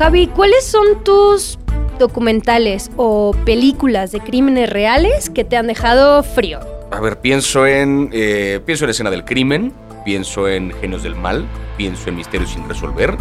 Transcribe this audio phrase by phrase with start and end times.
[0.00, 1.58] Javi, ¿cuáles son tus
[1.98, 6.58] documentales o películas de crímenes reales que te han dejado frío?
[6.90, 8.08] A ver, pienso en.
[8.10, 9.74] eh, pienso en la escena del crimen,
[10.06, 11.44] pienso en Genios del Mal,
[11.76, 13.14] pienso en Misterios sin resolver,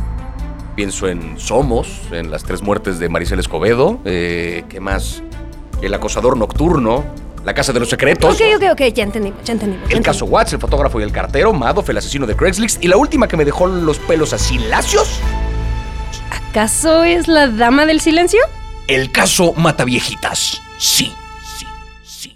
[0.78, 5.22] pienso en Somos, en las tres muertes de Maricel Escobedo, eh, ¿qué más?
[5.82, 7.04] El acosador nocturno,
[7.44, 8.36] La Casa de los Secretos.
[8.36, 9.90] Ok, ok, ok, ya entendimos, ya entendimos.
[9.90, 10.06] ya El entendimos.
[10.06, 13.28] caso Watts, el fotógrafo y el cartero, Madoff, el asesino de Craigslist y la última
[13.28, 15.20] que me dejó los pelos así lacios,
[16.50, 18.40] ¿Acaso es la dama del silencio?
[18.88, 20.60] el caso Mataviejitas.
[20.80, 21.14] Sí,
[21.60, 21.66] sí,
[22.04, 22.36] sí.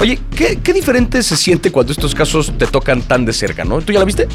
[0.00, 3.82] Oye, ¿qué, qué diferente se siente cuando estos casos te tocan tan de cerca, ¿no?
[3.82, 4.28] ¿Tú ya la viste?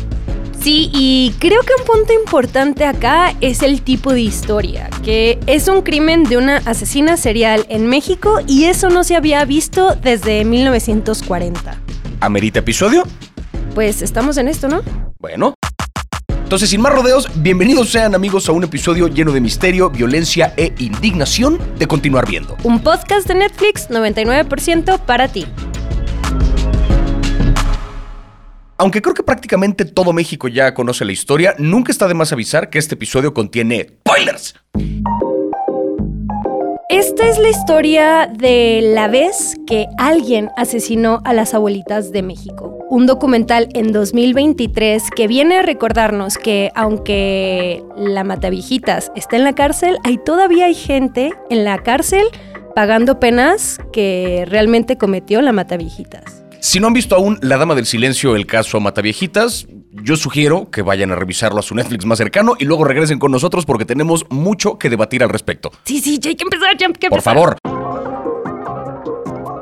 [0.61, 5.67] Sí, y creo que un punto importante acá es el tipo de historia, que es
[5.67, 10.45] un crimen de una asesina serial en México y eso no se había visto desde
[10.45, 11.81] 1940.
[12.19, 13.07] ¿Amerita episodio?
[13.73, 14.83] Pues estamos en esto, ¿no?
[15.19, 15.54] Bueno.
[16.45, 20.75] Entonces, sin más rodeos, bienvenidos sean amigos a un episodio lleno de misterio, violencia e
[20.77, 22.55] indignación de continuar viendo.
[22.63, 25.47] Un podcast de Netflix 99% para ti.
[28.77, 32.69] Aunque creo que prácticamente todo México ya conoce la historia, nunca está de más avisar
[32.69, 34.53] que este episodio contiene spoilers.
[36.89, 42.74] Esta es la historia de la vez que alguien asesinó a las abuelitas de México.
[42.89, 49.53] Un documental en 2023 que viene a recordarnos que aunque la Mataviejitas está en la
[49.53, 52.25] cárcel, hay todavía hay gente en la cárcel
[52.75, 56.43] pagando penas que realmente cometió la Mataviejitas.
[56.59, 60.81] Si no han visto aún La Dama del Silencio, el caso Mataviejitas, yo sugiero que
[60.83, 64.25] vayan a revisarlo a su Netflix más cercano y luego regresen con nosotros porque tenemos
[64.29, 65.71] mucho que debatir al respecto.
[65.85, 67.33] Sí, sí, ya hay que empezar, ya hay que Por empezar.
[67.33, 67.57] favor.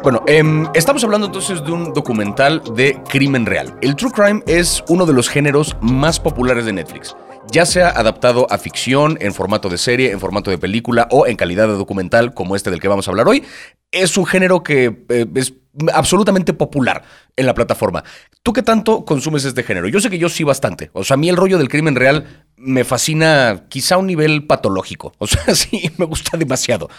[0.04, 3.78] Bueno, em, estamos hablando entonces de un documental de crimen real.
[3.82, 7.16] El true crime es uno de los géneros más populares de Netflix.
[7.50, 11.38] Ya sea adaptado a ficción, en formato de serie, en formato de película o en
[11.38, 13.46] calidad de documental como este del que vamos a hablar hoy,
[13.94, 15.54] es un género que eh, es
[15.94, 17.04] absolutamente popular
[17.38, 18.04] en la plataforma.
[18.44, 19.88] ¿Tú qué tanto consumes este género?
[19.88, 20.92] Yo sé que yo sí bastante.
[20.92, 24.48] O sea, a mí el rollo del crimen real me fascina quizá a un nivel
[24.48, 25.14] patológico.
[25.18, 26.90] O sea, sí, me gusta demasiado.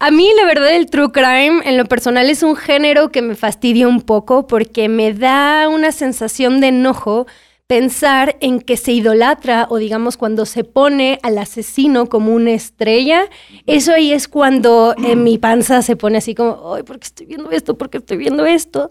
[0.00, 3.34] A mí, la verdad, el true crime en lo personal es un género que me
[3.34, 7.26] fastidia un poco porque me da una sensación de enojo
[7.66, 13.28] pensar en que se idolatra o digamos cuando se pone al asesino como una estrella.
[13.66, 17.26] Eso ahí es cuando en mi panza se pone así como, ay, ¿por qué estoy
[17.26, 17.76] viendo esto?
[17.76, 18.90] ¿Por qué estoy viendo esto?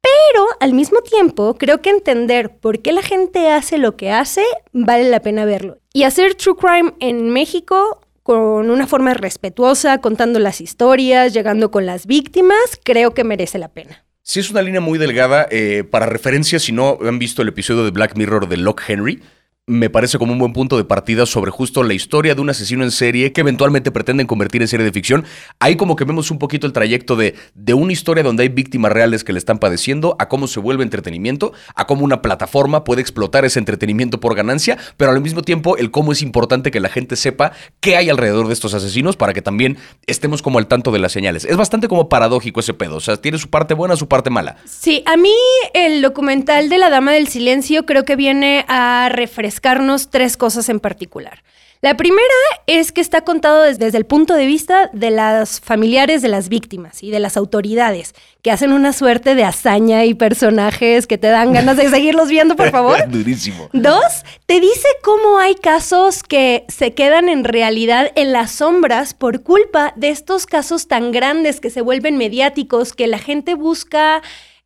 [0.00, 4.42] Pero al mismo tiempo, creo que entender por qué la gente hace lo que hace
[4.72, 5.78] vale la pena verlo.
[5.94, 11.86] Y hacer true crime en México con una forma respetuosa, contando las historias, llegando con
[11.86, 14.04] las víctimas, creo que merece la pena.
[14.22, 15.48] Sí, es una línea muy delgada.
[15.50, 19.22] eh, para referencia, si no han visto el episodio de Black Mirror de Locke Henry,
[19.68, 22.82] me parece como un buen punto de partida sobre justo la historia de un asesino
[22.82, 25.24] en serie que eventualmente pretenden convertir en serie de ficción.
[25.60, 28.90] Ahí como que vemos un poquito el trayecto de, de una historia donde hay víctimas
[28.90, 33.02] reales que le están padeciendo, a cómo se vuelve entretenimiento, a cómo una plataforma puede
[33.02, 36.88] explotar ese entretenimiento por ganancia, pero al mismo tiempo el cómo es importante que la
[36.88, 39.78] gente sepa qué hay alrededor de estos asesinos para que también
[40.08, 41.44] estemos como al tanto de las señales.
[41.44, 44.56] Es bastante como paradójico ese pedo, o sea, tiene su parte buena, su parte mala.
[44.64, 45.30] Sí, a mí
[45.72, 49.08] el documental de la Dama del Silencio creo que viene a
[49.52, 51.42] refrescarnos tres cosas en particular.
[51.82, 52.22] La primera
[52.66, 56.48] es que está contado desde, desde el punto de vista de las familiares de las
[56.48, 61.26] víctimas y de las autoridades, que hacen una suerte de hazaña y personajes que te
[61.26, 62.98] dan ganas de seguirlos viendo, por favor.
[63.08, 63.68] Durísimo.
[63.72, 69.42] Dos, te dice cómo hay casos que se quedan en realidad en las sombras por
[69.42, 74.22] culpa de estos casos tan grandes que se vuelven mediáticos, que la gente busca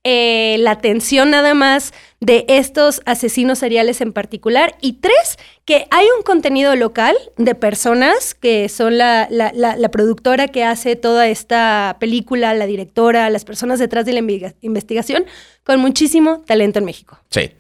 [0.09, 4.77] eh, la atención nada más de estos asesinos seriales en particular.
[4.81, 10.63] Y tres, que hay un contenido local de personas que son la, la- productora que
[10.63, 14.23] hace toda esta película, la directora, las personas detrás de la
[14.61, 15.25] investigación,
[15.65, 17.19] con muchísimo talento en México.
[17.31, 17.51] Sí.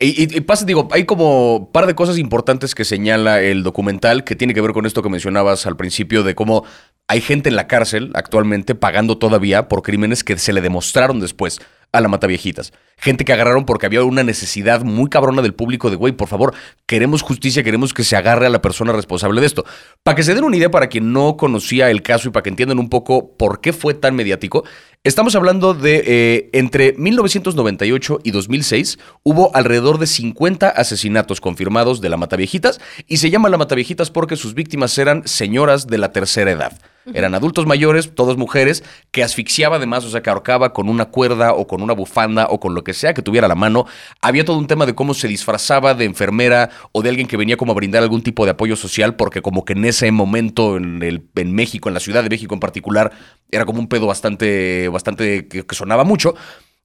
[0.00, 4.34] Y, y- pasa, digo, hay como par de cosas importantes que señala el documental que
[4.34, 6.64] tiene que ver con esto que mencionabas al principio de cómo
[7.06, 11.60] hay gente en la cárcel actualmente pagando todavía por crímenes que se le demostraron después
[11.92, 12.72] a la Mataviejitas.
[12.96, 16.54] Gente que agarraron porque había una necesidad muy cabrona del público de, güey, por favor,
[16.86, 19.64] queremos justicia, queremos que se agarre a la persona responsable de esto.
[20.02, 22.50] Para que se den una idea para quien no conocía el caso y para que
[22.50, 24.64] entiendan un poco por qué fue tan mediático,
[25.04, 32.08] estamos hablando de eh, entre 1998 y 2006 hubo alrededor de 50 asesinatos confirmados de
[32.08, 36.52] la Mataviejitas y se llama la Mataviejitas porque sus víctimas eran señoras de la tercera
[36.52, 36.72] edad.
[37.14, 41.52] Eran adultos mayores, todas mujeres, que asfixiaba además, o sea, que ahorcaba con una cuerda
[41.52, 43.86] o con una bufanda o con lo que sea que tuviera la mano.
[44.20, 47.56] Había todo un tema de cómo se disfrazaba de enfermera o de alguien que venía
[47.56, 51.02] como a brindar algún tipo de apoyo social, porque como que en ese momento en,
[51.02, 53.12] el, en México, en la Ciudad de México en particular,
[53.50, 56.34] era como un pedo bastante, bastante que sonaba mucho.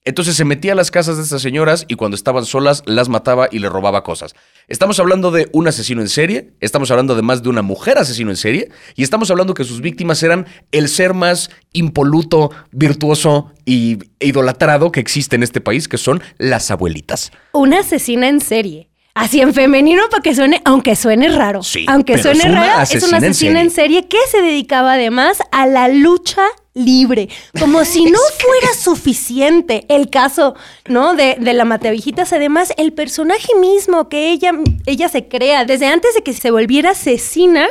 [0.07, 3.49] Entonces se metía a las casas de estas señoras y cuando estaban solas las mataba
[3.51, 4.35] y le robaba cosas.
[4.69, 8.37] Estamos hablando de un asesino en serie, estamos hablando además de una mujer asesino en
[8.37, 14.93] serie y estamos hablando que sus víctimas eran el ser más impoluto, virtuoso y idolatrado
[14.93, 17.33] que existe en este país, que son las abuelitas.
[17.51, 18.86] Una asesina en serie.
[19.17, 21.63] Así en femenino para que suene, aunque suene raro.
[21.63, 24.41] Sí, aunque suene es una raro, es una asesina en asesina en serie que se
[24.41, 26.43] dedicaba además a la lucha
[26.73, 27.27] libre,
[27.59, 30.55] como si no fuera suficiente el caso,
[30.87, 31.15] ¿no?
[31.15, 32.33] De, de la Matavijitas.
[32.33, 34.51] Además, el personaje mismo que ella,
[34.85, 37.67] ella se crea desde antes de que se volviera asesina,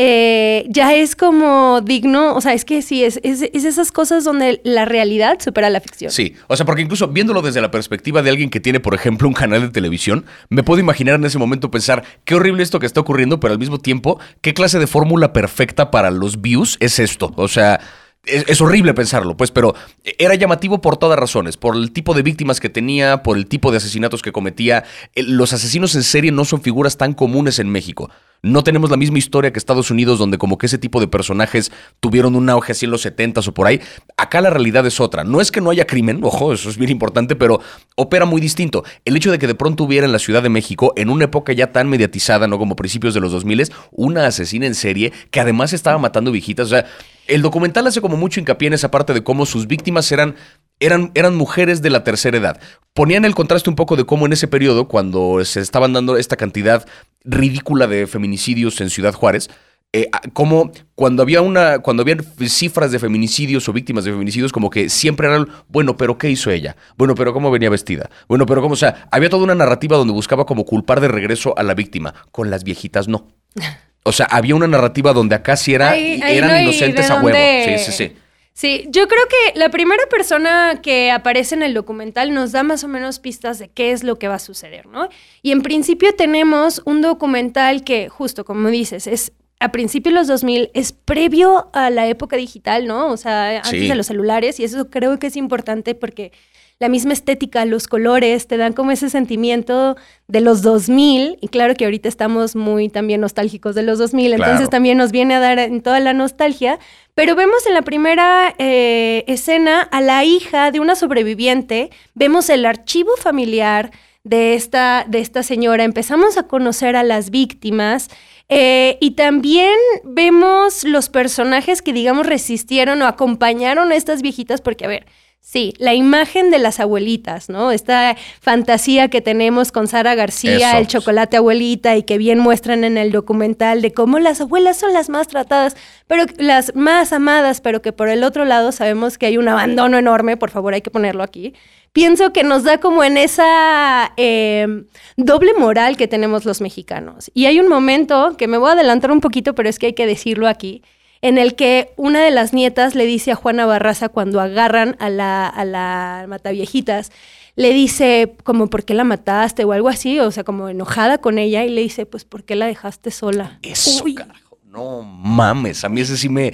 [0.00, 4.22] eh, ya es como digno, o sea, es que sí, es, es, es, esas cosas
[4.22, 6.12] donde la realidad supera la ficción.
[6.12, 9.26] Sí, o sea, porque incluso viéndolo desde la perspectiva de alguien que tiene, por ejemplo,
[9.26, 12.86] un canal de televisión, me puedo imaginar en ese momento pensar, qué horrible esto que
[12.86, 17.00] está ocurriendo, pero al mismo tiempo, qué clase de fórmula perfecta para los views es
[17.00, 17.32] esto.
[17.34, 17.80] O sea
[18.28, 19.74] es, horrible pensarlo, pues, pero
[20.18, 23.70] era llamativo por todas razones, por el tipo de víctimas que tenía, por el tipo
[23.70, 24.84] de asesinatos que cometía.
[25.16, 28.10] Los asesinos en serie no son figuras tan comunes en México.
[28.42, 31.72] No tenemos la misma historia que Estados Unidos, donde como que ese tipo de personajes
[32.00, 33.80] tuvieron un auge así en los 70 o por ahí.
[34.16, 35.24] Acá la realidad es otra.
[35.24, 37.60] No es que no haya crimen, ojo, eso es bien importante, pero
[37.96, 38.84] opera muy distinto.
[39.04, 41.52] El hecho de que de pronto hubiera en la Ciudad de México, en una época
[41.52, 45.72] ya tan mediatizada, no como principios de los 2000, una asesina en serie que además
[45.72, 46.66] estaba matando viejitas.
[46.66, 46.86] O sea,
[47.28, 50.34] el documental hace como mucho hincapié en esa parte de cómo sus víctimas eran
[50.80, 52.60] eran, eran, mujeres de la tercera edad.
[52.94, 56.36] Ponían el contraste un poco de cómo en ese periodo, cuando se estaban dando esta
[56.36, 56.86] cantidad
[57.24, 59.50] ridícula de feminicidios en Ciudad Juárez,
[59.92, 64.68] eh, como cuando había una, cuando había cifras de feminicidios o víctimas de feminicidios, como
[64.68, 66.76] que siempre eran, bueno, pero ¿qué hizo ella?
[66.96, 68.10] Bueno, pero ¿cómo venía vestida?
[68.28, 68.74] Bueno, pero ¿cómo?
[68.74, 72.14] O sea, había toda una narrativa donde buscaba como culpar de regreso a la víctima.
[72.30, 73.28] Con las viejitas no.
[74.08, 77.38] O sea, había una narrativa donde acá sí era, eran inocentes a huevo.
[77.64, 78.16] Sí, sí, sí.
[78.58, 82.82] Sí, yo creo que la primera persona que aparece en el documental nos da más
[82.82, 85.08] o menos pistas de qué es lo que va a suceder, ¿no?
[85.42, 90.26] Y en principio tenemos un documental que, justo como dices, es a principios de los
[90.26, 93.12] 2000, es previo a la época digital, ¿no?
[93.12, 96.32] O sea, antes de los celulares, y eso creo que es importante porque
[96.80, 99.96] la misma estética, los colores, te dan como ese sentimiento
[100.28, 104.70] de los 2000, y claro que ahorita estamos muy también nostálgicos de los 2000, entonces
[104.70, 106.78] también nos viene a dar en toda la nostalgia,
[107.14, 112.64] pero vemos en la primera eh, escena a la hija de una sobreviviente, vemos el
[112.64, 113.90] archivo familiar
[114.22, 118.08] de esta, de esta señora, empezamos a conocer a las víctimas,
[118.50, 119.74] eh, y también
[120.04, 125.06] vemos los personajes que, digamos, resistieron o acompañaron a estas viejitas, porque, a ver,
[125.50, 127.70] Sí, la imagen de las abuelitas, ¿no?
[127.70, 132.98] Esta fantasía que tenemos con Sara García, el chocolate abuelita, y que bien muestran en
[132.98, 135.74] el documental de cómo las abuelas son las más tratadas,
[136.06, 139.96] pero las más amadas, pero que por el otro lado sabemos que hay un abandono
[139.96, 141.54] enorme, por favor hay que ponerlo aquí.
[141.94, 144.84] Pienso que nos da como en esa em,
[145.16, 147.30] doble moral que tenemos los mexicanos.
[147.32, 149.94] Y hay un momento que me voy a adelantar un poquito, pero es que hay
[149.94, 150.82] que decirlo aquí
[151.22, 155.10] en el que una de las nietas le dice a Juana Barraza cuando agarran a
[155.10, 157.10] la, a la mataviejitas,
[157.56, 159.64] le dice como, ¿por qué la mataste?
[159.64, 162.54] o algo así, o sea, como enojada con ella y le dice, pues, ¿por qué
[162.54, 163.58] la dejaste sola?
[163.62, 166.52] Eso, carajo, no mames, a mí ese sí me...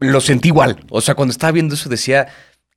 [0.00, 2.28] Lo sentí igual, o sea, cuando estaba viendo eso decía...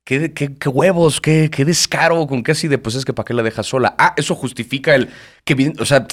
[0.04, 3.34] Qué, qué, huevos, qué, qué descaro, con qué así de, pues es que para qué
[3.34, 3.96] la dejas sola.
[3.98, 5.08] Ah, eso justifica el
[5.44, 6.06] que, o sea,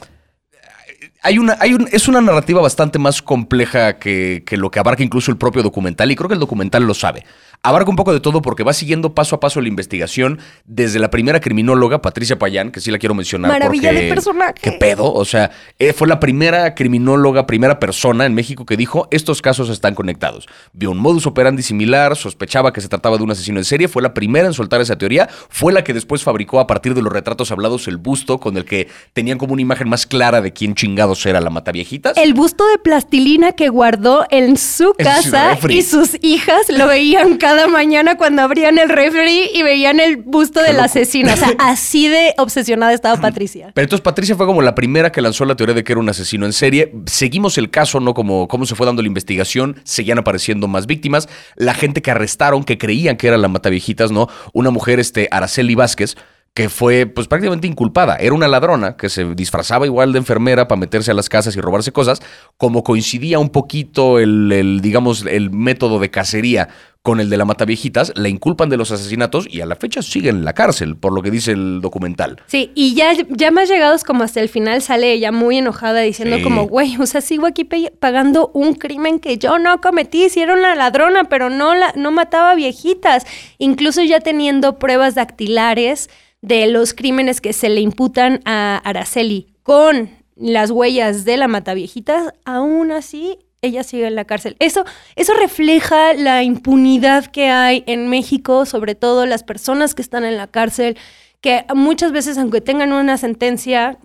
[1.24, 5.02] hay una, hay un, es una narrativa bastante más compleja que, que, lo que abarca
[5.04, 7.26] incluso el propio documental, y creo que el documental lo sabe
[7.64, 11.10] abarca un poco de todo porque va siguiendo paso a paso la investigación desde la
[11.10, 13.50] primera criminóloga, Patricia Payán, que sí la quiero mencionar.
[13.50, 14.54] Maravilla porque, de personaje.
[14.62, 15.12] ¿Qué pedo?
[15.14, 19.70] O sea, eh, fue la primera criminóloga, primera persona en México que dijo, estos casos
[19.70, 20.48] están conectados.
[20.74, 24.02] Vio un modus operandi similar, sospechaba que se trataba de un asesino en serie, fue
[24.02, 27.14] la primera en soltar esa teoría, fue la que después fabricó a partir de los
[27.14, 30.76] retratos hablados el busto con el que tenían como una imagen más clara de quién
[30.76, 32.18] chingados era la mataviejitas.
[32.18, 37.53] El busto de plastilina que guardó en su casa y sus hijas lo veían cada
[37.54, 41.32] cada mañana cuando abrían el refri y veían el busto del asesino.
[41.32, 43.72] O sea, así de obsesionada estaba Patricia.
[43.76, 46.10] Pero entonces Patricia fue como la primera que lanzó la teoría de que era un
[46.10, 46.92] asesino en serie.
[47.06, 48.16] Seguimos el caso, ¿no?
[48.16, 51.30] Como cómo se fue dando la investigación, seguían apareciendo más víctimas.
[51.56, 54.30] La gente que arrestaron, que creían que era la mataviejitas, ¿no?
[54.52, 56.18] Una mujer, este, Araceli Vázquez,
[56.54, 58.16] que fue pues prácticamente inculpada.
[58.18, 61.62] Era una ladrona que se disfrazaba igual de enfermera para meterse a las casas y
[61.62, 62.22] robarse cosas,
[62.58, 66.70] como coincidía un poquito el, el, digamos, el método de cacería
[67.02, 70.38] con el de la Mataviejitas, la inculpan de los asesinatos y a la fecha siguen
[70.38, 72.42] en la cárcel, por lo que dice el documental.
[72.46, 76.38] Sí, y ya, ya más llegados como hasta el final sale ella muy enojada diciendo
[76.38, 76.44] Sí.
[76.44, 77.68] como, güey, o sea, sigo aquí
[78.00, 82.12] pagando un crimen que yo no cometí, si era una ladrona, pero no, la, no
[82.12, 83.26] mataba viejitas.
[83.58, 86.10] Incluso ya teniendo pruebas dactilares
[86.44, 92.34] de los crímenes que se le imputan a Araceli con las huellas de la mataviejitas,
[92.44, 94.58] aún así ella sigue en la cárcel.
[94.60, 94.84] Eso,
[95.16, 100.36] eso refleja la impunidad que hay en México, sobre todo las personas que están en
[100.36, 100.98] la cárcel,
[101.40, 103.98] que muchas veces, aunque tengan una sentencia,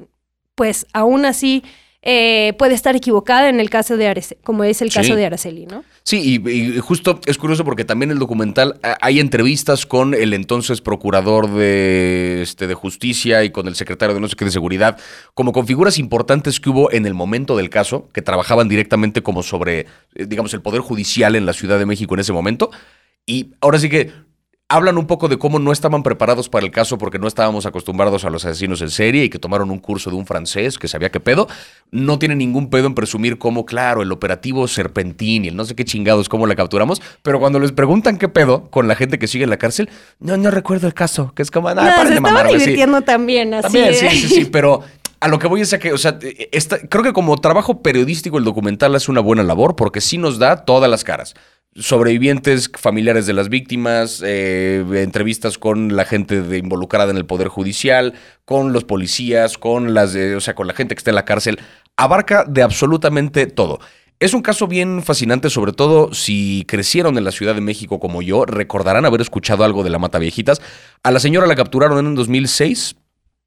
[0.54, 1.64] pues aún así
[2.02, 5.17] eh, puede estar equivocada en el caso de Araceli, como es el caso Sí.
[5.17, 5.85] de Araceli, ¿no?
[6.05, 10.81] Sí, y, y justo es curioso porque también el documental hay entrevistas con el entonces
[10.81, 14.99] procurador de, este, de justicia y con el secretario de no sé qué de seguridad,
[15.35, 19.43] como con figuras importantes que hubo en el momento del caso, que trabajaban directamente como
[19.43, 19.81] sobre,
[20.14, 22.71] eh, digamos, el poder judicial en la Ciudad de México en ese momento.
[23.26, 24.11] Y ahora sí que
[24.70, 28.26] hablan un poco de cómo no estaban preparados para el caso porque no estábamos acostumbrados
[28.26, 31.10] a los asesinos en serie y que tomaron un curso de un francés que sabía
[31.10, 31.48] qué pedo.
[31.90, 35.75] No tiene ningún pedo en presumir cómo, claro, el operativo Serpentín y el no sé
[35.75, 37.00] qué chingados, cómo la capturamos.
[37.22, 39.88] Pero cuando les preguntan qué pedo con la gente que sigue en la cárcel,
[40.20, 41.32] no, no recuerdo el caso.
[41.34, 42.66] Que es como, ah, no, se de estaba mamar, güey, sí".
[42.66, 43.62] divirtiendo también, así.
[43.62, 44.82] También, sí, sí, sí, pero
[45.20, 46.18] a lo que voy es a que, o sea,
[46.52, 50.38] esta- creo que como trabajo periodístico el documental hace una buena labor porque sí nos
[50.38, 51.34] da todas las caras.
[51.75, 57.48] Sobrevivientes, familiares de las víctimas, eh, entrevistas con la gente de- involucrada en el poder
[57.48, 61.14] judicial, con los policías, con las, de- o sea, con la gente que está en
[61.16, 61.58] la cárcel.
[61.96, 63.78] Abarca de absolutamente todo.
[64.20, 68.20] Es un caso bien fascinante, sobre todo si crecieron en la Ciudad de México como
[68.20, 70.60] yo, recordarán haber escuchado algo de la Mata Viejitas.
[71.04, 72.96] A la señora la capturaron en 2006,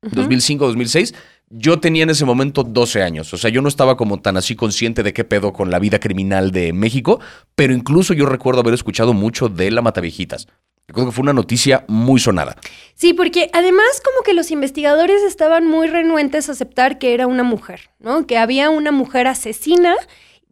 [0.01, 1.13] 2005, 2006.
[1.53, 4.55] Yo tenía en ese momento 12 años, o sea, yo no estaba como tan así
[4.55, 7.19] consciente de qué pedo con la vida criminal de México,
[7.55, 10.47] pero incluso yo recuerdo haber escuchado mucho de la Mataviejitas.
[10.87, 12.57] Recuerdo que fue una noticia muy sonada.
[12.95, 17.43] Sí, porque además como que los investigadores estaban muy renuentes a aceptar que era una
[17.43, 18.25] mujer, ¿no?
[18.27, 19.95] Que había una mujer asesina,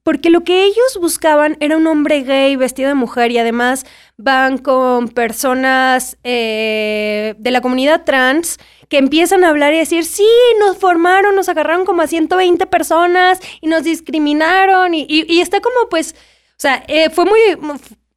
[0.04, 3.86] porque lo que ellos buscaban era un hombre gay vestido de mujer y además
[4.18, 8.58] van con personas eh, de la comunidad trans
[8.90, 10.28] que empiezan a hablar y decir, sí,
[10.60, 16.16] nos formaron, nos agarraron como a 120 personas y nos discriminaron y, está como pues,
[16.52, 17.40] o sea, eh, fue muy,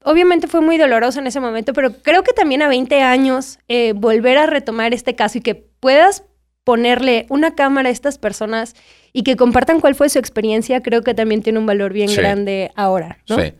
[0.02, 3.92] obviamente fue muy doloroso en ese momento, pero creo que también a 20 años eh,
[3.94, 6.24] volver a retomar este caso y que puedas
[6.64, 8.74] ponerle una cámara a estas personas
[9.12, 12.16] y que compartan cuál fue su experiencia, creo que también tiene un valor bien Sí.
[12.16, 13.36] grande ahora, ¿no?
[13.36, 13.52] Sí.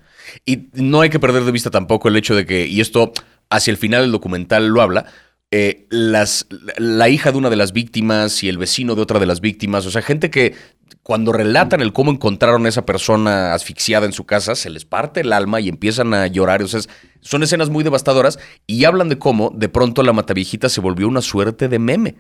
[0.46, 3.12] Y no hay que perder de vista tampoco el hecho de que, y esto
[3.50, 5.06] hacia el final del documental lo habla,
[5.50, 6.46] eh, las,
[6.78, 9.84] la hija de una de las víctimas y el vecino de otra de las víctimas,
[9.84, 10.54] o sea, gente que
[11.02, 15.20] cuando relatan el cómo encontraron a esa persona asfixiada en su casa, se les parte
[15.22, 16.62] el alma y empiezan a llorar.
[16.62, 16.80] O sea,
[17.20, 21.20] son escenas muy devastadoras y hablan de cómo de pronto la mataviejita se volvió una
[21.20, 22.14] suerte de meme.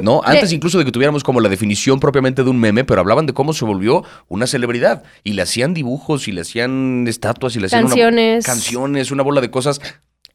[0.00, 0.20] ¿No?
[0.24, 3.32] Antes incluso de que tuviéramos como la definición propiamente de un meme, pero hablaban de
[3.32, 5.02] cómo se volvió una celebridad.
[5.24, 8.44] Y le hacían dibujos y le hacían estatuas y le hacían una- Canciones.
[8.46, 9.80] canciones, una bola de cosas.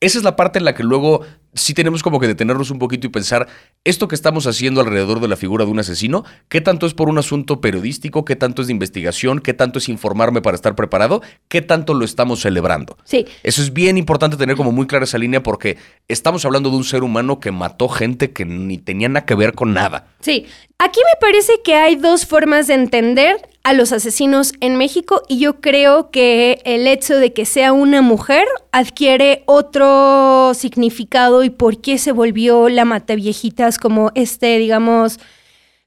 [0.01, 3.07] Esa es la parte en la que luego sí tenemos como que detenernos un poquito
[3.07, 3.47] y pensar,
[3.83, 7.09] esto que estamos haciendo alrededor de la figura de un asesino, ¿qué tanto es por
[7.09, 8.23] un asunto periodístico?
[8.23, 9.39] ¿Qué tanto es de investigación?
[9.39, 11.21] ¿Qué tanto es informarme para estar preparado?
[11.49, 12.97] ¿Qué tanto lo estamos celebrando?
[13.03, 15.77] Sí, Eso es bien importante tener como muy clara esa línea porque
[16.07, 19.53] estamos hablando de un ser humano que mató gente que ni tenía nada que ver
[19.53, 20.07] con nada.
[20.21, 20.45] Sí,
[20.77, 25.39] aquí me parece que hay dos formas de entender a los asesinos en México y
[25.39, 31.81] yo creo que el hecho de que sea una mujer adquiere otro significado y por
[31.81, 35.19] qué se volvió la mataviejitas como este, digamos,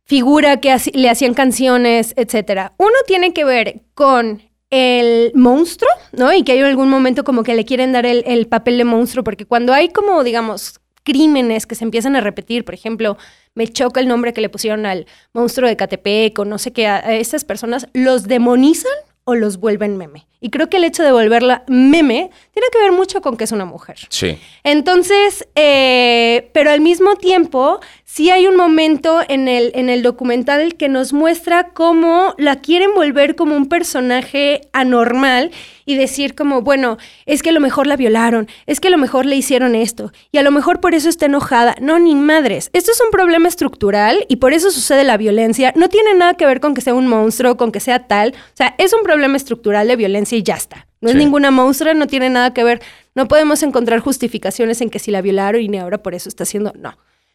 [0.04, 2.74] figura que le hacían canciones, etcétera.
[2.78, 6.32] Uno tiene que ver con el monstruo, ¿no?
[6.32, 9.44] Y que hay algún momento como que le quieren dar el papel de monstruo, porque
[9.44, 13.16] cuando hay como, digamos, crímenes que se empiezan a repetir, por ejemplo,
[13.54, 16.86] me choca el nombre que le pusieron al monstruo de Catepec o no sé qué,
[16.86, 18.92] a, estas personas, los demonizan
[19.24, 20.26] o los vuelven meme.
[20.40, 23.52] Y creo que el hecho de volverla meme tiene que ver mucho con que es
[23.52, 23.98] una mujer.
[24.08, 24.38] Sí.
[24.64, 27.80] Entonces, eh, pero al mismo tiempo,
[28.12, 32.92] sí hay un momento en el, en el documental que nos muestra cómo la quieren
[32.94, 35.50] volver como un personaje anormal
[35.86, 38.98] y decir como, bueno, es que a lo mejor la violaron, es que a lo
[38.98, 41.74] mejor le hicieron esto y a lo mejor por eso está enojada.
[41.80, 42.68] No, ni madres.
[42.74, 45.72] Esto es un problema estructural y por eso sucede la violencia.
[45.74, 48.34] No tiene nada que ver con que sea un monstruo, con que sea tal.
[48.36, 50.86] O sea, es un problema estructural de violencia y ya está.
[51.00, 52.82] No es ninguna monstrua, no tiene nada que ver.
[53.14, 56.74] No podemos encontrar justificaciones en que si la violaron y ahora por eso está haciendo.
[56.76, 56.94] No.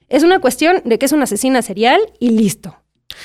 [0.09, 2.75] Es una cuestión de que es una asesina serial y listo.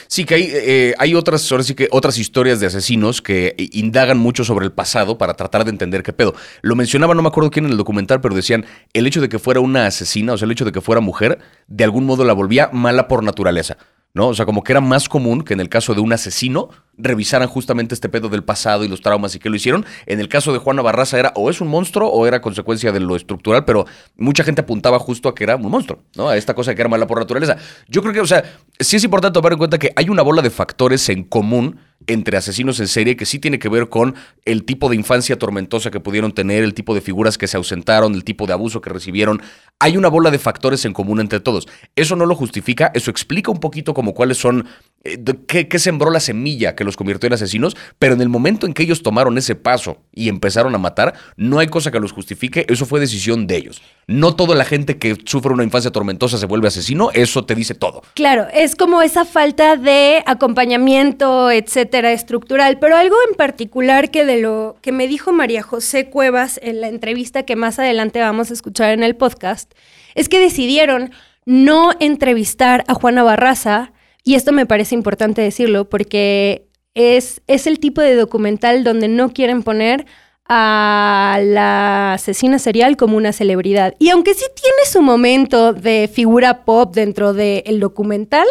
[0.06, 4.18] Sí, que hay, eh, hay otras, ahora sí que otras historias de asesinos que indagan
[4.18, 6.34] mucho sobre el pasado para tratar de entender qué pedo.
[6.62, 9.38] Lo mencionaba, no me acuerdo quién en el documental, pero decían el hecho de que
[9.38, 12.32] fuera una asesina, o sea, el hecho de que fuera mujer, de algún modo la
[12.32, 13.76] volvía mala por naturaleza.
[14.14, 14.28] ¿no?
[14.28, 16.68] O sea, como que era más común que en el caso de un asesino
[17.02, 19.84] revisaran justamente este pedo del pasado y los traumas y que lo hicieron.
[20.06, 23.00] En el caso de Juana Barraza era o es un monstruo o era consecuencia de
[23.00, 26.28] lo estructural, pero mucha gente apuntaba justo a que era un monstruo, ¿no?
[26.28, 27.56] A esta cosa que era mala por naturaleza.
[27.88, 28.44] Yo creo que, o sea,
[28.78, 32.36] sí es importante tomar en cuenta que hay una bola de factores en común entre
[32.36, 36.00] asesinos en serie que sí tiene que ver con el tipo de infancia tormentosa que
[36.00, 39.42] pudieron tener, el tipo de figuras que se ausentaron, el tipo de abuso que recibieron.
[39.78, 41.68] Hay una bola de factores en común entre todos.
[41.96, 44.66] Eso no lo justifica, eso explica un poquito como cuáles son,
[45.04, 48.74] eh, qué, sembró la semilla que los convirtió en asesinos, pero en el momento en
[48.74, 52.66] que ellos tomaron ese paso y empezaron a matar, no hay cosa que los justifique,
[52.68, 53.82] eso fue decisión de ellos.
[54.06, 57.74] No toda la gente que sufre una infancia tormentosa se vuelve asesino, eso te dice
[57.74, 58.02] todo.
[58.14, 64.40] Claro, es como esa falta de acompañamiento, etcétera, estructural, pero algo en particular que de
[64.40, 68.54] lo que me dijo María José Cuevas en la entrevista que más adelante vamos a
[68.54, 69.72] escuchar en el podcast,
[70.14, 71.12] es que decidieron
[71.44, 73.92] no entrevistar a Juana Barraza,
[74.24, 79.32] y esto me parece importante decirlo porque es, es el tipo de documental donde no
[79.32, 80.06] quieren poner
[80.48, 83.94] a la asesina serial como una celebridad.
[83.98, 88.46] Y aunque sí tiene su momento de figura pop dentro del documental,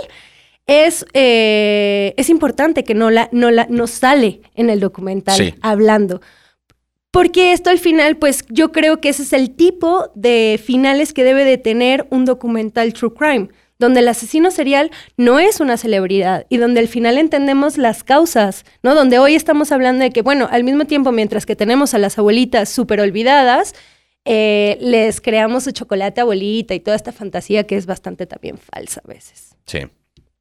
[0.68, 6.22] es, eh, es importante que no, la, no, la, no sale en el documental hablando.
[7.12, 11.26] Porque esto al final, pues yo creo que ese es el tipo de finales que
[11.26, 13.50] debe de tener un documental True Crime,
[13.82, 18.64] donde el asesino serial no es una celebridad y donde al final entendemos las causas,
[18.84, 18.96] ¿no?
[18.96, 22.18] Donde hoy estamos hablando de que, bueno, al mismo tiempo, mientras que tenemos a las
[22.18, 23.74] abuelitas súper olvidadas,
[24.24, 29.02] eh, les creamos su chocolate abuelita y toda esta fantasía que es bastante también falsa
[29.04, 29.56] a veces.
[29.66, 29.80] Sí.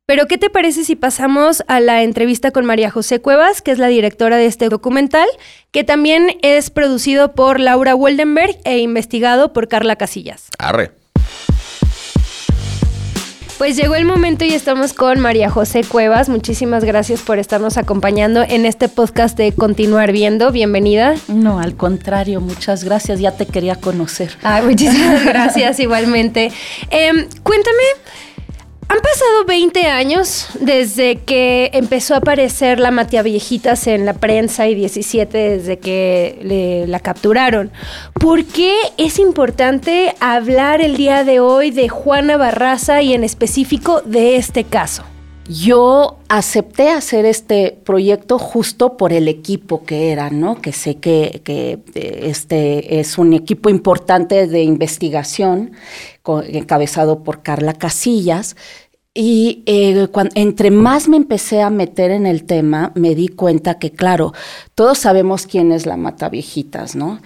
[0.04, 3.78] Pero, ¿qué te parece si pasamos a la entrevista con María José Cuevas, que es
[3.78, 5.28] la directora de este documental,
[5.70, 10.48] que también es producido por Laura Woldenberg e investigado por Carla Casillas?
[10.58, 10.99] Arre.
[13.60, 16.30] Pues llegó el momento y estamos con María José Cuevas.
[16.30, 20.50] Muchísimas gracias por estarnos acompañando en este podcast de Continuar Viendo.
[20.50, 21.14] Bienvenida.
[21.28, 23.20] No, al contrario, muchas gracias.
[23.20, 24.34] Ya te quería conocer.
[24.42, 26.50] Ay, muchísimas gracias igualmente.
[26.88, 27.82] Em, cuéntame.
[28.90, 34.66] Han pasado 20 años desde que empezó a aparecer la Matia Viejitas en la prensa
[34.66, 37.70] y 17 desde que la capturaron.
[38.14, 44.00] ¿Por qué es importante hablar el día de hoy de Juana Barraza y en específico
[44.00, 45.04] de este caso?
[45.50, 50.60] Yo acepté hacer este proyecto justo por el equipo que era, ¿no?
[50.60, 55.72] Que sé que, que este es un equipo importante de investigación
[56.24, 58.54] encabezado por Carla Casillas.
[59.12, 63.90] Y eh, entre más me empecé a meter en el tema, me di cuenta que,
[63.90, 64.32] claro,
[64.76, 67.20] todos sabemos quién es la mata viejitas, ¿no?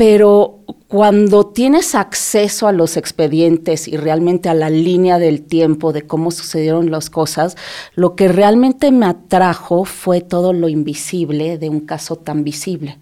[0.00, 6.06] Pero cuando tienes acceso a los expedientes y realmente a la línea del tiempo de
[6.06, 7.54] cómo sucedieron las cosas,
[7.96, 12.98] lo que realmente me atrajo fue todo lo invisible de un caso tan visible.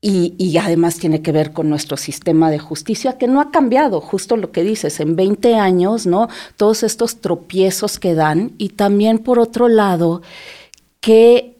[0.00, 4.36] Y, además tiene que ver con nuestro sistema de justicia que no ha cambiado, justo
[4.36, 6.26] lo que dices, en 20 años, ¿no?
[6.56, 10.22] Todos estos tropiezos que dan y también por otro lado,
[11.00, 11.56] ¿qué,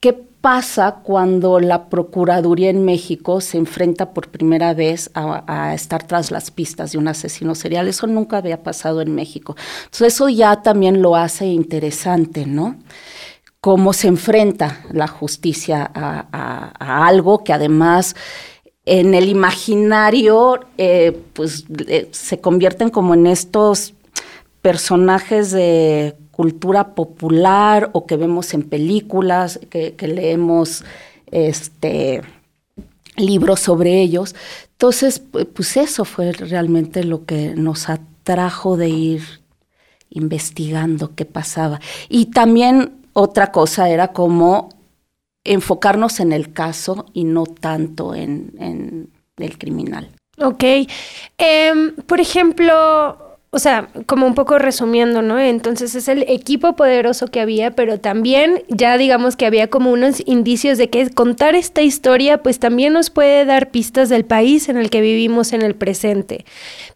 [0.00, 6.30] qué pasa cuando la Procuraduría en México se enfrenta por primera vez a, estar tras
[6.30, 7.88] las pistas de un asesino serial?
[7.88, 9.56] Eso nunca había pasado en México.
[9.84, 12.76] Entonces eso ya también lo hace interesante, ¿no?
[13.60, 18.14] cómo se enfrenta la justicia a, algo que además
[18.84, 23.94] en el imaginario eh, pues eh, se convierten como en estos
[24.62, 30.84] personajes de cultura popular o que vemos en películas, que, leemos
[31.32, 32.22] este
[33.16, 34.36] libros sobre ellos.
[34.70, 39.22] Entonces, pues eso fue realmente lo que nos atrajo de ir
[40.10, 41.80] investigando qué pasaba.
[42.08, 44.68] Y también otra cosa era como
[45.42, 50.08] enfocarnos en el caso y no tanto en, el criminal.
[50.40, 50.62] Ok.
[51.36, 55.38] Em, por ejemplo, o sea, como un poco resumiendo, ¿no?
[55.38, 60.22] Entonces es el equipo poderoso que había, pero también ya digamos que había como unos
[60.26, 64.76] indicios de que contar esta historia pues también nos puede dar pistas del país en
[64.76, 66.44] el que vivimos en el presente.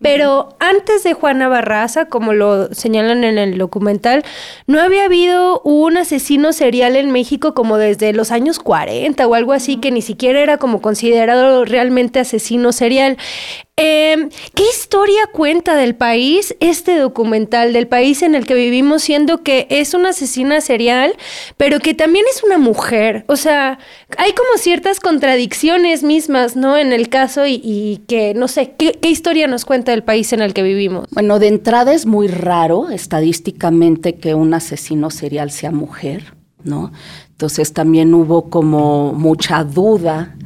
[0.03, 4.23] Pero antes de Juana Barraza, como lo señalan en el documental,
[4.67, 9.55] no había habido un asesino serial en México como desde los años 40 o algo
[9.55, 13.17] así, que ni siquiera era como considerado realmente asesino serial.
[13.79, 19.43] Em, ¿Qué historia cuenta del país este documental, del país en el que vivimos, siendo
[19.43, 21.15] que es una asesina serial,
[21.57, 23.25] pero que también es una mujer?
[23.29, 23.79] O sea,
[24.19, 26.77] hay como ciertas contradicciones mismas, ¿no?
[26.77, 30.43] En el caso y, que, no sé, ¿qué, ¿qué, historia nos cuenta del país en
[30.43, 31.07] el que vivimos?
[31.11, 36.93] Bueno, de entrada es muy raro estadísticamente que un asesino serial sea mujer, ¿no?
[37.31, 40.37] Entonces también hubo como mucha duda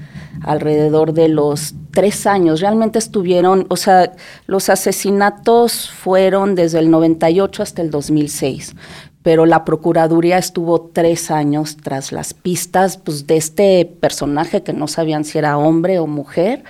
[0.42, 2.61] alrededor de los tres años.
[2.61, 4.12] Realmente estuvieron, o sea,
[4.46, 8.75] los asesinatos fueron desde el 98 hasta el 2006,
[9.22, 14.88] pero la Procuraduría estuvo tres años tras las pistas pues, de este personaje que no
[14.88, 16.64] sabían si era hombre o mujer.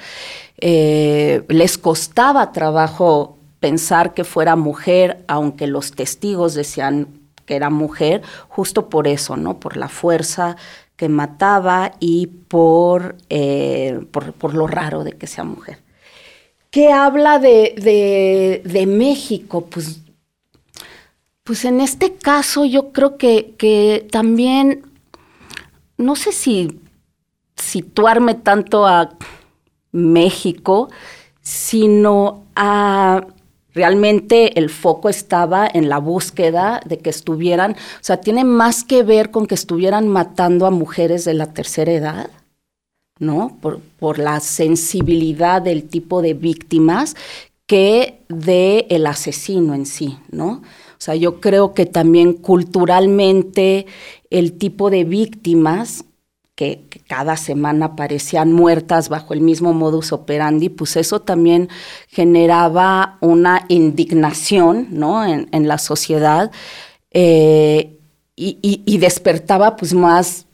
[0.58, 7.08] Eh, les costaba trabajo pensar que fuera mujer, aunque los testigos decían
[7.46, 9.60] que era mujer, justo por eso, ¿no?
[9.60, 10.56] Por la fuerza
[10.96, 12.30] que mataba y
[13.28, 15.78] eh, por, por, lo raro de que sea mujer.
[16.70, 19.66] ¿Qué habla de, de, México?
[19.66, 20.00] Pues,
[21.44, 24.84] pues en este caso yo creo que, que también,
[25.96, 26.80] no sé si
[27.56, 29.10] situarme tanto a
[29.92, 30.90] México,
[31.40, 33.26] sino a
[33.76, 39.02] Realmente el foco estaba en la búsqueda de que estuvieran, o sea, tiene más que
[39.02, 42.30] ver con que estuvieran matando a mujeres de la tercera edad,
[43.18, 43.58] ¿no?
[43.60, 47.16] Por, por la sensibilidad del tipo de víctimas
[47.66, 50.62] que de el asesino en sí, ¿no?
[50.92, 53.84] O sea, yo creo que también culturalmente
[54.30, 56.05] el tipo de víctimas
[56.56, 61.68] que, cada semana aparecían muertas bajo el mismo modus operandi, pues eso también
[62.08, 65.24] generaba una indignación ¿no?
[65.24, 66.50] en, la sociedad
[67.12, 67.98] eh,
[68.34, 70.46] y, despertaba pues más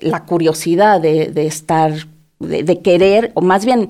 [0.00, 2.06] la curiosidad de, estar,
[2.38, 3.88] de, querer, o más bien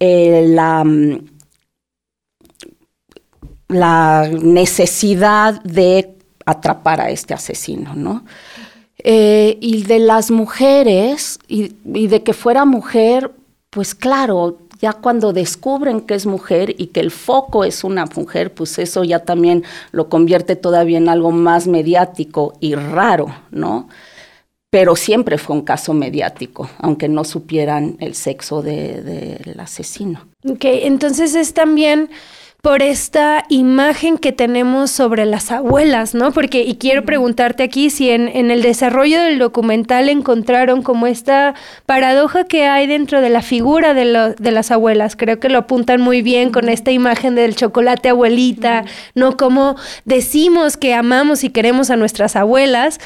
[0.00, 0.84] eh, la
[3.68, 8.24] la necesidad de atrapar a este asesino, ¿no?
[9.04, 13.30] Eh, y de las mujeres, y, de que fuera mujer,
[13.70, 18.52] pues claro, ya cuando descubren que es mujer y que el foco es una mujer,
[18.52, 23.88] pues eso ya también lo convierte todavía en algo más mediático y raro, ¿no?
[24.70, 30.26] Pero siempre fue un caso mediático, aunque no supieran el sexo del asesino.
[30.44, 32.10] Ok, entonces es también
[32.62, 36.32] por esta imagen que tenemos sobre las abuelas, ¿no?
[36.32, 41.54] Porque, y quiero preguntarte aquí si en, en, el desarrollo del documental encontraron como esta
[41.86, 45.14] paradoja que hay dentro de la figura de, de las abuelas.
[45.14, 49.36] Creo que lo apuntan muy bien con esta imagen del chocolate abuelita, ¿no?
[49.36, 52.98] Como decimos que amamos y queremos a nuestras abuelas,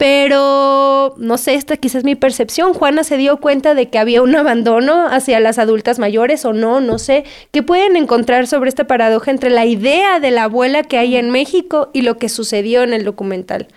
[0.00, 2.72] pero no sé, esta quizás es mi percepción.
[2.72, 6.80] Juana se dio cuenta de que había un abandono hacia las adultas mayores o no,
[6.80, 7.24] no sé.
[7.50, 11.28] ¿Qué pueden encontrar sobre esta paradoja entre la idea de la abuela que hay en
[11.28, 13.68] México y lo que sucedió en el documental?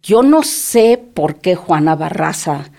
[0.00, 2.70] Yo no sé por qué Juana Barraza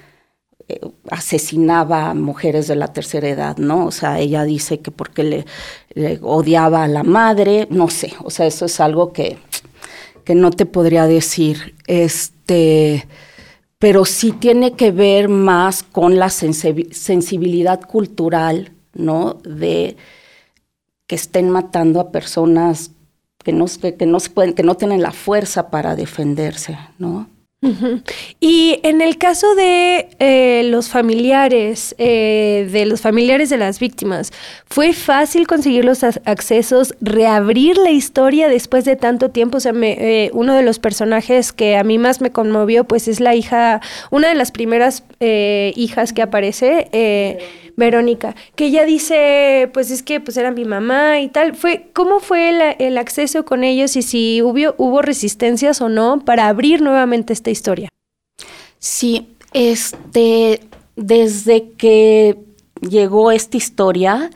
[0.70, 0.80] eh,
[1.10, 3.86] asesinaba a mujeres de la tercera edad, ¿no?
[3.86, 5.46] O sea, ella dice que porque le,
[5.94, 9.40] le odiaba a la madre, no sé, o sea, eso es algo que
[10.24, 11.76] que no te podría decir.
[11.88, 12.41] Este,
[13.80, 19.40] pero sí tiene que ver más con la sensibilidad cultural, ¿no?
[19.44, 19.98] De
[21.08, 22.92] que estén matando a personas
[23.44, 27.28] que no, que, no pueden, que no tienen la fuerza para defenderse, ¿no?
[28.39, 34.32] Y en el caso de eh, los familiares, eh, de los familiares de las víctimas,
[34.65, 39.58] ¿fue fácil conseguir los accesos, reabrir la historia después de tanto tiempo?
[39.58, 43.19] O sea, eh, uno de los personajes que a mí más me conmovió, pues es
[43.19, 46.88] la hija, una de las primeras hijas que aparece
[47.82, 51.56] Verónica, que ella dice, pues es que pues era mi mamá y tal.
[51.56, 56.48] Fue, ¿Cómo fue el, acceso con ellos y si hubo, hubo resistencias o no para
[56.48, 57.89] abrir nuevamente esta historia?
[58.78, 60.62] Sí, este,
[60.96, 62.38] desde que
[62.82, 64.30] llegó esta historia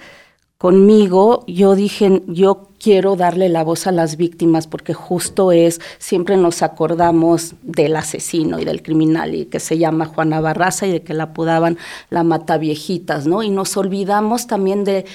[0.58, 6.38] conmigo, yo dije, yo quiero darle la voz a las víctimas porque justo es, siempre
[6.38, 11.02] nos acordamos del asesino y del criminal y que se llama Juana Barraza y de
[11.02, 11.78] que la apodaban
[12.10, 13.44] la mata viejitas, ¿no?
[13.44, 15.06] Y nos olvidamos también de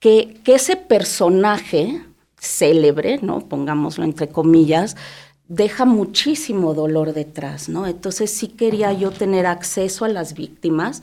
[0.00, 2.02] que, que ese personaje
[2.38, 3.40] célebre, ¿no?
[3.40, 4.96] Pongámoslo entre comillas,
[5.48, 7.86] deja muchísimo dolor detrás, ¿no?
[7.86, 11.02] Entonces sí quería yo tener acceso a las víctimas.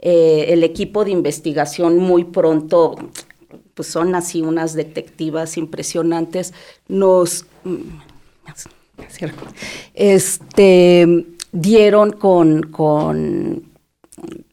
[0.00, 2.94] Eh, el equipo de investigación muy pronto
[3.78, 6.52] pues son así unas detectivas impresionantes,
[6.88, 7.46] nos
[9.94, 13.62] este, dieron con, con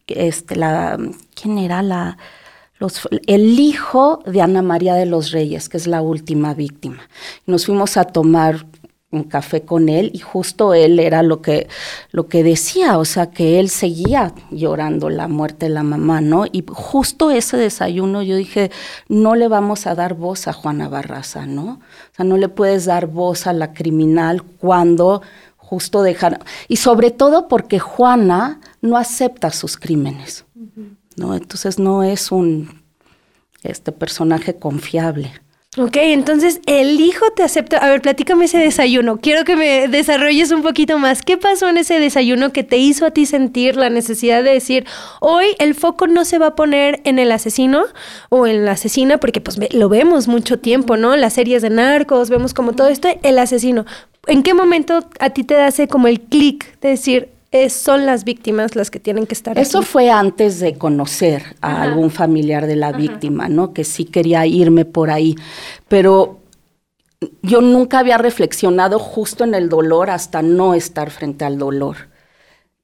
[0.06, 0.96] este, la,
[1.34, 2.18] ¿quién era la,
[3.26, 7.08] el hijo de Ana María de los Reyes, que es la última víctima.
[7.46, 8.64] Nos fuimos a tomar
[9.12, 11.68] un café con él y justo él era lo que,
[12.10, 16.44] lo que decía, o sea, que él seguía llorando la muerte de la mamá, ¿no?
[16.50, 18.70] Y justo ese desayuno yo dije,
[19.08, 21.64] no le vamos a dar voz a Juana Barraza, ¿no?
[21.64, 25.22] O sea, no le puedes dar voz a la criminal cuando
[25.56, 30.44] justo dejar, y sobre todo porque Juana no acepta sus crímenes,
[31.16, 31.34] ¿no?
[31.34, 32.84] Entonces no es un
[33.62, 35.32] este personaje confiable.
[35.78, 37.76] Ok, entonces el hijo te acepta.
[37.76, 39.18] A ver, platícame ese desayuno.
[39.18, 41.20] Quiero que me desarrolles un poquito más.
[41.20, 44.86] ¿Qué pasó en ese desayuno que te hizo a ti sentir la necesidad de decir,
[45.20, 47.84] hoy el foco no se va a poner en el asesino
[48.30, 51.14] o en la asesina, porque pues lo vemos mucho tiempo, ¿no?
[51.14, 53.84] Las series de narcos, vemos como todo esto, el asesino.
[54.26, 57.35] ¿En qué momento a ti te hace como el clic de decir,
[57.70, 62.10] son las víctimas las que tienen que estar Eso fue antes de conocer a algún
[62.10, 63.72] familiar de la víctima, ¿no?
[63.72, 65.36] Que sí quería irme por ahí,
[65.88, 66.40] pero
[67.42, 72.08] yo nunca había reflexionado justo en el dolor hasta no estar frente al dolor.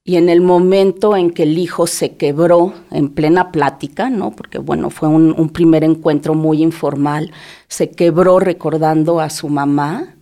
[0.04, 4.32] Y en el momento en que el hijo se quebró en plena plática, ¿no?
[4.32, 7.30] Porque bueno, fue un, un primer encuentro muy informal,
[7.68, 10.16] se quebró recordando a su mamá,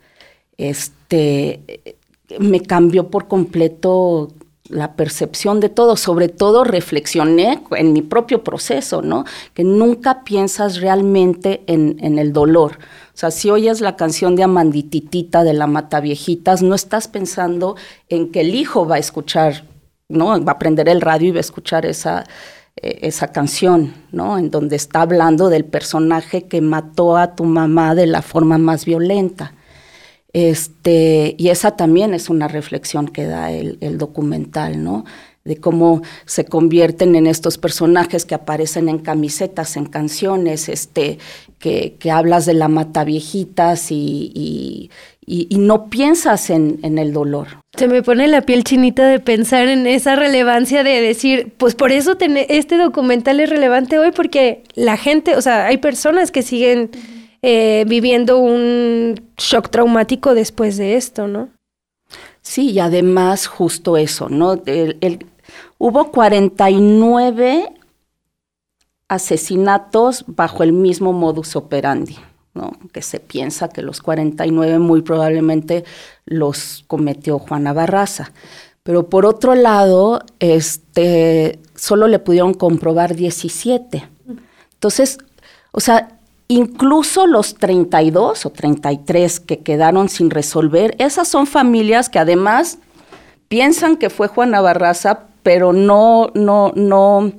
[0.59, 1.97] este,
[2.39, 4.29] me cambió por completo
[4.71, 9.25] la percepción de todo, sobre todo reflexioné en mi propio proceso, ¿no?
[9.53, 12.79] Que nunca piensas realmente en, el dolor.
[13.13, 17.77] O sea, si oyes la canción de Amandititita de la Mata Viejitas, no estás pensando
[18.09, 19.65] en que el hijo va a escuchar,
[20.09, 20.43] ¿no?
[20.43, 22.25] Va a prender el radio y va a escuchar esa,
[22.77, 24.39] eh, esa canción, ¿no?
[24.39, 28.85] En donde está hablando del personaje que mató a tu mamá de la forma más
[28.85, 29.53] violenta.
[30.33, 35.05] Este, y esa también es una reflexión que da el, documental, ¿no?
[35.45, 41.19] De cómo se convierten en estos personajes que aparecen en camisetas, en canciones, este,
[41.59, 44.91] que, hablas de la mata viejitas y,
[45.27, 47.49] y, no piensas en, en, el dolor.
[47.77, 51.93] Se me pone la piel chinita de pensar en esa relevancia de decir, pues por
[51.93, 56.91] eso este documental es relevante hoy, porque la gente, o sea, hay personas que siguen
[57.43, 61.49] eh, viviendo un shock traumático después de esto, ¿no?
[62.43, 64.61] Sí, y además justo eso, ¿no?
[64.67, 65.27] El,
[65.79, 67.73] hubo 49
[69.09, 72.17] asesinatos bajo el mismo modus operandi,
[72.55, 72.73] ¿no?
[72.93, 75.85] Que se piensa que los 49 muy probablemente
[76.25, 78.33] los cometió Juana Barraza.
[78.83, 84.09] Pero por otro lado, este, solo le pudieron comprobar 17.
[84.75, 85.19] Entonces,
[85.73, 86.20] o sea,
[86.53, 92.79] Incluso los 32 o 33 que quedaron sin resolver, esas son familias que además
[93.47, 97.31] piensan que fue Juana Barraza, pero no, no, no,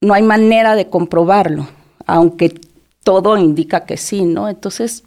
[0.00, 1.68] no hay manera de comprobarlo,
[2.06, 2.58] aunque
[3.04, 4.48] todo indica que sí, ¿no?
[4.48, 5.04] Entonces,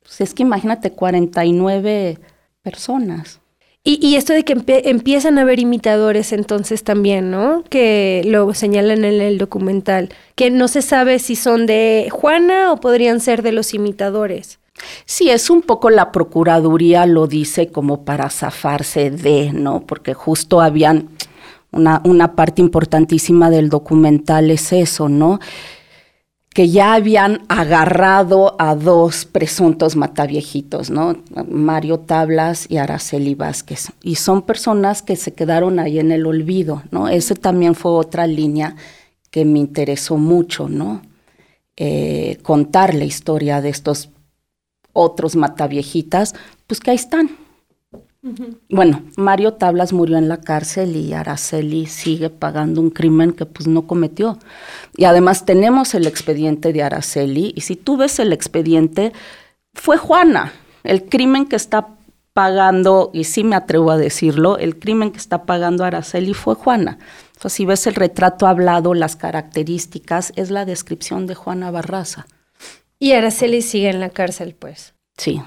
[0.00, 2.18] pues es que imagínate 49
[2.62, 3.40] personas.
[3.88, 7.62] Y, esto de que empiezan a haber imitadores entonces también, ¿no?
[7.68, 12.78] Que lo señalan en el documental, que no se sabe si son de Juana o
[12.78, 14.58] podrían ser de los imitadores.
[15.04, 19.86] Sí, es un poco la Procuraduría lo dice como para zafarse de, ¿no?
[19.86, 21.10] Porque justo habían
[21.70, 25.38] una, una parte importantísima del documental es eso, ¿no?
[26.56, 31.22] Que ya habían agarrado a dos presuntos mataviejitos, ¿no?
[31.50, 33.92] Mario Tablas y Araceli Vázquez.
[34.02, 37.10] Y son personas que se quedaron ahí en el olvido, ¿no?
[37.10, 38.74] Ese también fue otra línea
[39.30, 41.02] que me interesó mucho, ¿no?
[41.76, 44.08] Eh, contar la historia de estos
[44.94, 46.34] otros mataviejitas,
[46.66, 47.36] pues que ahí están,
[48.68, 53.68] bueno, Mario Tablas murió en la cárcel y Araceli sigue pagando un crimen que pues
[53.68, 54.38] no cometió.
[54.96, 59.12] Y además tenemos el expediente de Araceli y si tú ves el expediente,
[59.74, 60.52] fue Juana.
[60.82, 61.96] El crimen que está
[62.32, 66.98] pagando, y sí me atrevo a decirlo, el crimen que está pagando Araceli fue Juana.
[67.42, 72.26] O si ves el retrato hablado, las características, es la descripción de Juana Barraza.
[72.98, 74.95] Y Araceli sigue en la cárcel, pues.
[75.16, 75.40] Sí,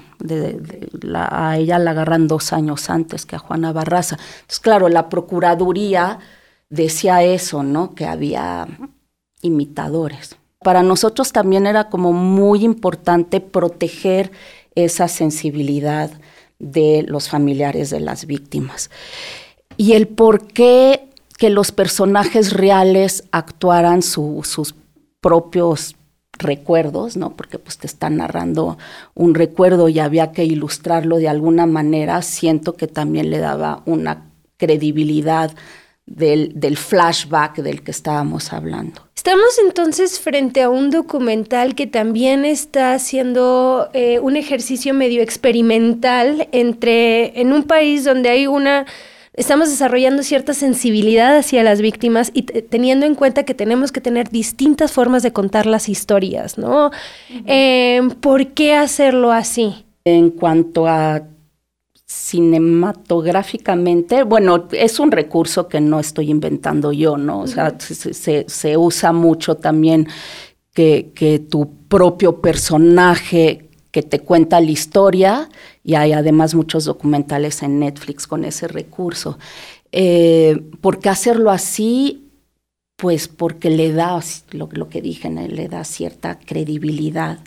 [1.14, 4.16] a ella la agarran dos años antes que a Juana Barraza.
[4.40, 6.18] Entonces, claro, la Procuraduría
[6.68, 7.94] decía eso, ¿no?
[7.94, 8.66] Que había
[9.42, 10.36] imitadores.
[10.58, 14.32] Para nosotros también era como muy importante proteger
[14.74, 16.10] esa sensibilidad
[16.58, 18.90] de los familiares de las víctimas.
[19.76, 24.74] Y el por qué que los personajes reales actuaran sus
[25.22, 25.96] propios
[26.42, 27.36] recuerdos, ¿no?
[27.36, 28.78] Porque pues te están narrando
[29.14, 34.30] un recuerdo y había que ilustrarlo de alguna manera, siento que también le daba una
[34.56, 35.52] credibilidad
[36.06, 39.02] del, del flashback del que estábamos hablando.
[39.14, 46.48] Estamos entonces frente a un documental que también está haciendo eh, un ejercicio medio experimental
[46.52, 48.86] entre en un país donde hay una
[49.40, 54.28] estamos desarrollando cierta sensibilidad hacia las víctimas y teniendo en cuenta que tenemos que tener
[54.28, 56.90] distintas formas de contar las historias, ¿no?
[57.46, 59.86] Em, ¿Por qué hacerlo así?
[60.04, 61.22] En cuanto a
[62.06, 67.40] cinematográficamente, bueno, es un recurso que no estoy inventando yo, ¿no?
[67.40, 70.06] O sea, se, usa mucho también
[70.74, 75.48] que, que, tu propio personaje que te cuenta la historia
[75.90, 79.40] y hay además muchos documentales en Netflix con ese recurso.
[79.90, 82.30] Eh, ¿Por qué hacerlo así?
[82.94, 84.20] Pues porque le da,
[84.52, 87.40] lo, que dije, le da cierta credibilidad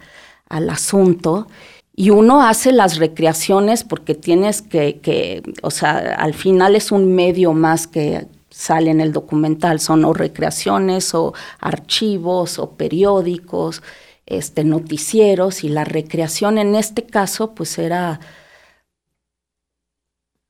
[0.49, 1.47] al asunto.
[1.95, 7.15] Y uno hace las recreaciones porque tienes que, que, o sea, al final es un
[7.15, 13.81] medio más que sale en el documental, son o recreaciones o archivos o periódicos
[14.25, 18.19] este, noticieros y la recreación en este caso pues era...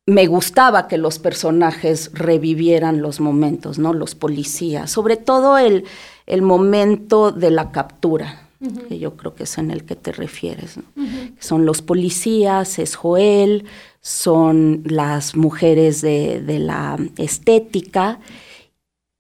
[0.06, 3.94] Me gustaba que los personajes revivieran los momentos, ¿no?
[3.94, 5.86] Los policías, sobre todo el,
[6.26, 8.50] el momento de la captura,
[8.90, 10.78] que yo creo que es en el que te refieres.
[11.40, 13.64] Son los policías, es Joel,
[14.02, 18.20] son las mujeres de, de la estética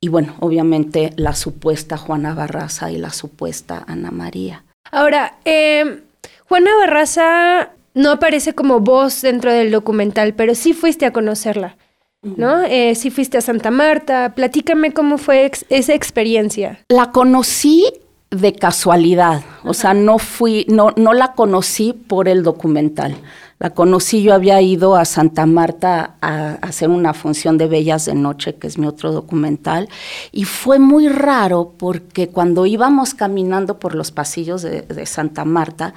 [0.03, 4.65] y bueno, obviamente la supuesta Juana Barraza y la supuesta Ana María.
[4.91, 6.01] Ahora, em,
[6.49, 11.77] Juana Barraza no aparece como voz dentro del documental, pero sí fuiste a conocerla,
[12.21, 12.63] ¿no?
[12.63, 14.33] Eh, sí fuiste a Santa Marta.
[14.35, 16.81] Platícame cómo fue esa experiencia.
[16.89, 17.85] La conocí
[18.29, 23.15] de casualidad, o sea, no fui, no, no la conocí por el documental.
[23.63, 28.13] La conocí, yo había ido a Santa Marta a, hacer una función de Bellas de
[28.13, 29.87] Noche, que es mi otro documental,
[30.33, 35.93] y fue muy raro porque cuando íbamos caminando por los pasillos de, de Santa Marta,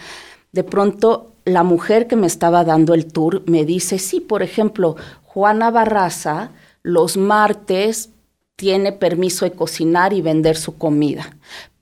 [0.52, 4.94] de pronto la mujer que me estaba dando el tour me dice, sí, por ejemplo,
[5.24, 6.50] Juana Barraza
[6.85, 8.11] los martes
[8.55, 11.37] tiene permiso de cocinar y vender su comida,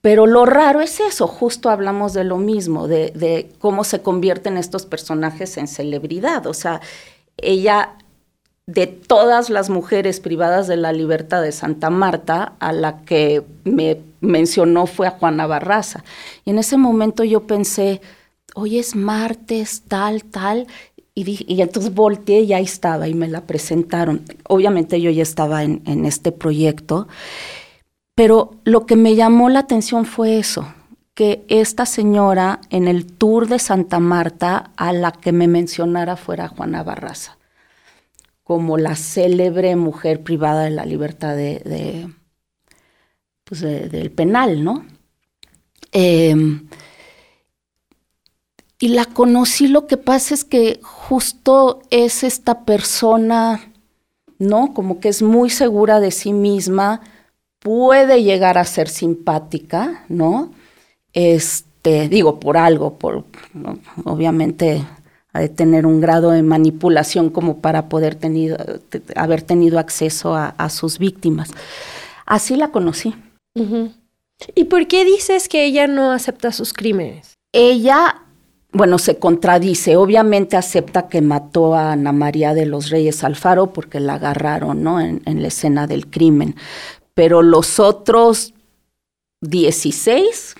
[0.04, 4.84] pero lo raro es eso, justo hablamos de lo mismo, de, cómo se convierten estos
[4.84, 6.46] personajes en celebridad.
[6.46, 6.82] O sea,
[7.38, 7.94] ella,
[8.66, 14.02] de todas las mujeres privadas de la libertad de Santa Marta, a la que me
[14.20, 16.04] mencionó fue a Juana Barraza.
[16.44, 18.02] Y en ese momento yo pensé,
[18.54, 20.66] hoy es martes, tal, tal.
[21.14, 24.22] Y, y, entonces volteé y ahí estaba y me la presentaron.
[24.48, 27.08] Obviamente yo ya estaba en, en este proyecto
[28.14, 30.72] pero lo que me llamó la atención fue eso,
[31.14, 36.48] que esta señora en el tour de Santa Marta a la que me mencionara fuera
[36.48, 37.38] Juana Barraza,
[38.42, 42.08] como la célebre mujer privada de la libertad de,
[43.44, 44.84] pues del penal, ¿no?
[45.92, 46.68] Em,
[48.78, 53.72] y la conocí, lo que pasa es que justo es esta persona,
[54.38, 54.74] ¿no?
[54.74, 57.00] Como que es muy segura de sí misma,
[57.64, 60.52] puede llegar a ser simpática, ¿no?
[61.14, 63.24] Este, digo, por algo, por
[64.04, 64.84] obviamente
[65.32, 68.58] ha de tener un grado de manipulación como para poder tenido,
[69.16, 71.52] haber tenido acceso a, sus víctimas.
[72.26, 73.14] Así la conocí.
[74.54, 77.32] ¿Y por qué dices que ella no acepta sus crímenes?
[77.52, 78.22] Ella,
[78.72, 79.96] bueno, se contradice.
[79.96, 85.00] Obviamente acepta que mató a Ana María de los Reyes Alfaro porque la agarraron, ¿no?
[85.00, 86.56] En, en la escena del crimen
[87.14, 88.54] pero los otros
[89.40, 90.56] 16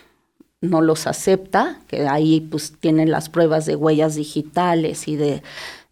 [0.60, 5.42] no los acepta, que ahí pues tienen las pruebas de huellas digitales y de,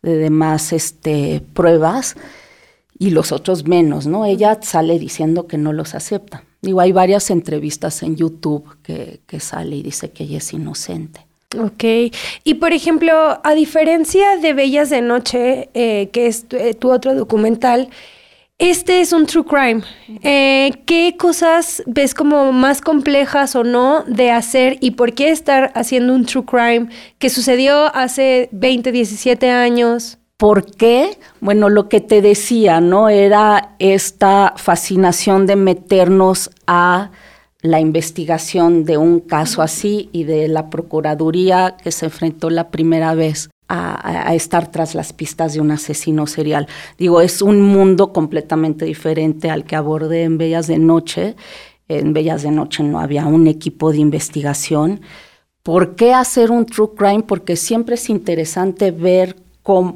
[0.03, 2.17] demás este, pruebas,
[2.99, 4.25] y los otros menos, ¿no?
[4.25, 6.45] Ella sale diciendo que no los acepta.
[6.61, 11.27] Digo, hay varias entrevistas en YouTube que, sale y dice que ella es inocente.
[11.59, 12.15] Ok.
[12.45, 17.15] Y por ejemplo, a diferencia de Bellas de Noche, eh, que es eh, tu otro
[17.15, 17.89] documental,
[18.63, 19.83] este es un true crime.
[20.23, 25.73] Eh, ¿Qué cosas ves como más complejas o no de hacer y por qué estar
[25.75, 30.19] haciendo un true crime que sucedió hace 20, 17 años?
[30.37, 31.19] ¿Por qué?
[31.41, 33.09] Bueno, lo que te decía, ¿no?
[33.09, 37.11] Era esta fascinación de meternos a
[37.63, 43.15] la investigación de un caso así y de la Procuraduría que se enfrentó la primera
[43.15, 46.67] vez a, estar tras las pistas de un asesino serial.
[46.99, 51.37] Digo, es un mundo completamente diferente al que abordé en Bellas de Noche.
[51.89, 55.01] En Bellas de Noche no había un equipo de investigación.
[55.63, 57.23] ¿Por qué hacer un true crime?
[57.23, 59.95] Porque siempre es interesante ver cómo,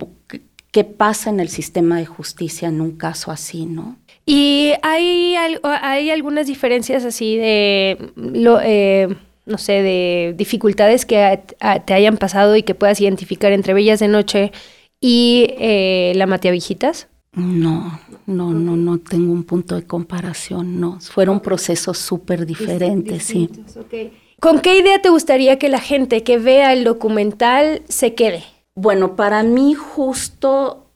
[0.70, 3.96] qué pasa en el sistema de justicia en un caso así, ¿no?
[4.24, 9.08] Y hay, hay algunas diferencias así de, lo, eh,
[9.46, 11.40] no sé, de dificultades que
[11.84, 14.52] te hayan pasado y que puedas identificar entre Bellas de Noche
[15.00, 17.08] y eh, La Mateavijitas.
[17.32, 20.98] No, no, no, no tengo un punto de comparación, no.
[21.00, 23.50] Fueron procesos súper diferentes, sí.
[24.40, 28.42] ¿Con qué idea te gustaría que la gente que vea el documental se quede?
[28.74, 30.86] Bueno, para mí justo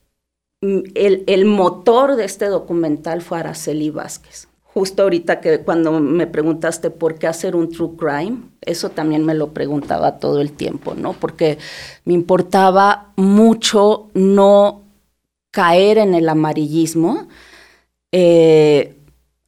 [0.61, 4.50] mm, el, el motor de este documental fue Araceli Vázquez.
[4.73, 9.35] Justo ahorita que cuando me preguntaste por qué hacer un true crime, eso también me
[9.35, 11.13] lo preguntaba todo el tiempo, ¿no?
[11.13, 11.59] Porque
[12.05, 14.83] me importaba mucho no
[15.51, 17.27] caer en el amarillismo.
[18.13, 18.97] Eh,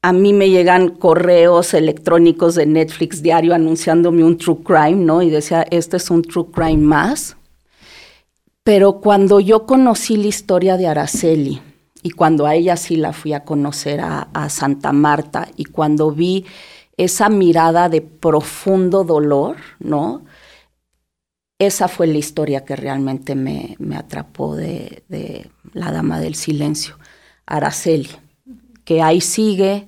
[0.02, 5.22] a mí me llegan correos electrónicos de Netflix diario anunciándome un true crime, ¿no?
[5.22, 7.36] Y decía, este es un true crime más.
[8.64, 11.62] Pero cuando yo conocí la historia de Araceli
[12.02, 16.44] y cuando a ella sí la fui a conocer a, Santa Marta y cuando vi
[16.96, 20.24] esa mirada de profundo dolor, ¿no?
[21.58, 25.04] esa fue la historia que realmente me, atrapó de,
[25.72, 26.98] La Dama del Silencio,
[27.46, 28.10] Araceli,
[28.84, 29.86] que ahí sigue,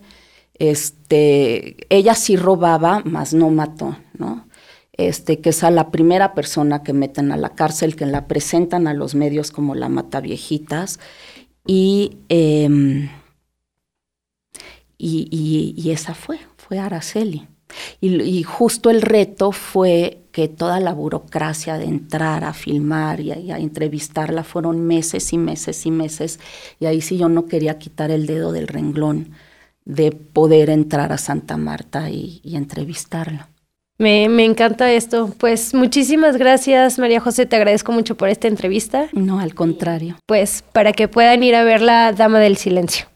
[0.54, 4.46] este, ella sí robaba, mas no mató, ¿no?
[4.92, 8.94] Este, que es la primera persona que meten a la cárcel, que la presentan a
[8.94, 11.00] los medios como la mata viejitas,
[11.66, 13.08] y, em,
[14.98, 17.48] y, y, esa fue, fue Araceli.
[18.00, 23.58] Y, justo el reto fue que toda la burocracia de entrar a filmar y a,
[23.58, 26.40] entrevistarla fueron meses y meses y meses.
[26.80, 29.32] Y ahí sí yo no quería quitar el dedo del renglón
[29.84, 33.48] de poder entrar a Santa Marta y, entrevistarla.
[33.98, 35.32] Me, me, encanta esto.
[35.38, 37.46] Pues muchísimas gracias, María José.
[37.46, 39.08] Te agradezco mucho por esta entrevista.
[39.12, 40.16] No, al contrario.
[40.26, 43.06] Pues para que puedan ir a ver la Dama del Silencio.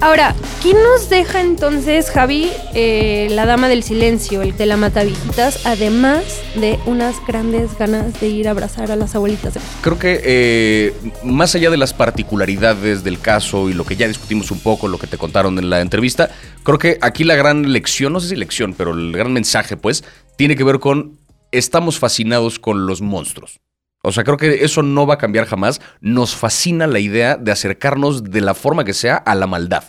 [0.00, 5.64] Ahora, ¿quién nos deja entonces, Javi, eh, la dama del silencio, el de la matavijitas,
[5.66, 9.54] además de unas grandes ganas de ir a abrazar a las abuelitas?
[9.80, 14.50] Creo que eh, más allá de las particularidades del caso y lo que ya discutimos
[14.50, 16.30] un poco, lo que te contaron en la entrevista,
[16.62, 20.04] creo que aquí la gran lección, no sé si lección, pero el gran mensaje, pues,
[20.36, 21.18] tiene que ver con
[21.50, 23.60] estamos fascinados con los monstruos.
[24.04, 25.80] O sea, creo que eso no va a cambiar jamás.
[26.00, 29.84] Nos fascina la idea de acercarnos de la forma que sea a la maldad.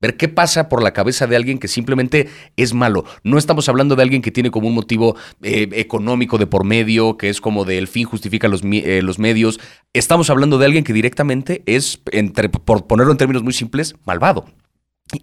[0.00, 3.04] Ver qué pasa por la cabeza de alguien que simplemente es malo.
[3.22, 7.18] No estamos hablando de alguien que tiene como un motivo eh, económico de por medio,
[7.18, 9.60] que es como de el fin justifica los, eh, los medios.
[9.92, 14.46] Estamos hablando de alguien que directamente es, entre, por ponerlo en términos muy simples, malvado.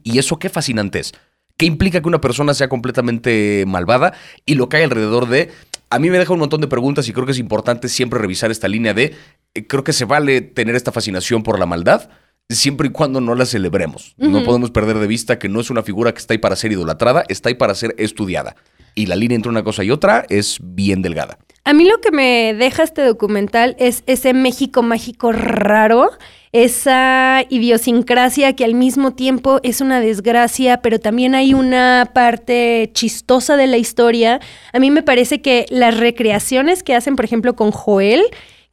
[0.04, 1.14] Y eso qué fascinante es.
[1.58, 4.14] ¿Qué implica que una persona sea completamente malvada?
[4.46, 5.50] Y lo que hay alrededor de
[5.90, 8.52] a mí me deja un montón de preguntas y creo que es importante siempre revisar
[8.52, 9.16] esta línea de,
[9.54, 12.10] eh, creo que se vale tener esta fascinación por la maldad,
[12.50, 14.16] siempre y cuando no la celebremos.
[14.18, 16.72] No podemos perder de vista que no es una figura que está ahí para ser
[16.72, 18.56] idolatrada, está ahí para ser estudiada.
[18.96, 21.38] Y la línea entre una cosa y otra es bien delgada.
[21.66, 26.10] A mí lo que me deja este documental es ese México mágico raro,
[26.52, 33.58] esa idiosincrasia que al mismo tiempo es una desgracia, pero también hay una parte chistosa
[33.58, 34.40] de la historia.
[34.74, 38.24] A mí me parece que las recreaciones que hacen, por ejemplo, con Joel,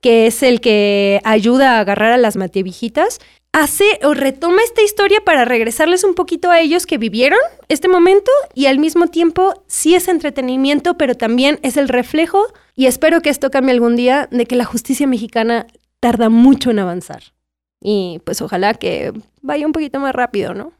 [0.00, 3.20] que es el que ayuda a agarrar a las matevijitas,
[3.54, 8.30] hace o retoma esta historia para regresarles un poquito a ellos que vivieron este momento
[8.52, 12.44] y al mismo tiempo sí es entretenimiento, pero también es el reflejo
[12.74, 15.68] y espero que esto cambie algún día de que la justicia mexicana
[16.00, 17.33] tarda mucho en avanzar.
[17.86, 19.12] Y pues ojalá que
[19.42, 20.72] vaya un poquito más rápido, ¿no?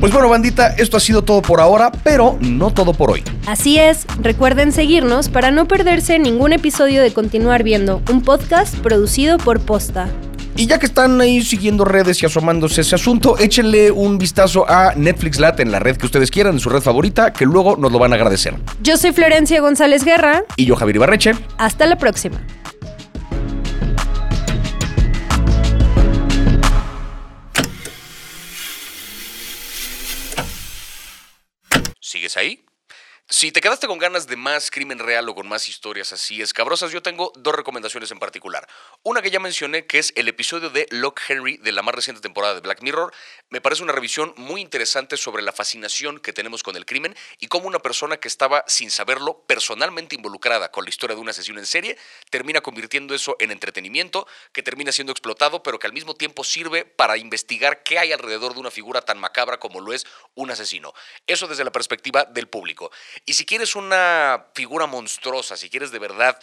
[0.00, 3.22] Pues bueno, bandita, esto ha sido todo por ahora, pero no todo por hoy.
[3.46, 9.36] Así es, recuerden seguirnos para no perderse ningún episodio de Continuar Viendo, un podcast producido
[9.36, 10.08] por Posta.
[10.56, 14.94] Y ya que están ahí siguiendo redes y asomándose ese asunto, échenle un vistazo a
[14.96, 17.92] Netflix Lat en la red que ustedes quieran, en su red favorita, que luego nos
[17.92, 18.54] lo van a agradecer.
[18.82, 20.44] Yo soy Florencia González Guerra.
[20.56, 21.34] Y yo Javier Ibarreche.
[21.58, 22.40] Hasta la próxima.
[32.28, 32.67] ¿Sigues ahí?
[33.30, 36.92] Si te quedaste con ganas de más crimen real o con más historias así escabrosas,
[36.92, 38.66] yo tengo dos recomendaciones en particular.
[39.02, 42.22] Una que ya mencioné, que es el episodio de Locke Henry de la más reciente
[42.22, 43.12] temporada de Black Mirror.
[43.50, 47.48] Me parece una revisión muy interesante sobre la fascinación que tenemos con el crimen y
[47.48, 51.58] cómo una persona que estaba, sin saberlo, personalmente involucrada con la historia de un asesino
[51.58, 51.98] en serie,
[52.30, 56.86] termina convirtiendo eso en entretenimiento, que termina siendo explotado, pero que al mismo tiempo sirve
[56.86, 60.94] para investigar qué hay alrededor de una figura tan macabra como lo es un asesino.
[61.26, 62.90] Eso desde la perspectiva del público.
[63.24, 66.38] Y si quieres una figura monstruosa, si quieres de verdad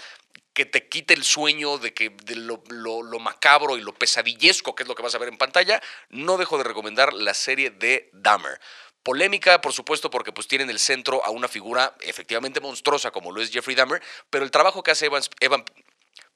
[0.53, 4.83] que te quite el sueño de que de lo, lo, macabro y lo pesadillesco que
[4.83, 8.09] es lo que vas a ver en pantalla, no dejo de recomendar la serie de
[8.13, 8.59] Dahmer.
[9.03, 13.41] Polémica, por supuesto, porque pues tienen el centro a una figura efectivamente monstruosa como lo
[13.41, 15.09] es Jeffrey Dahmer, pero el trabajo que hace
[15.41, 15.63] Evan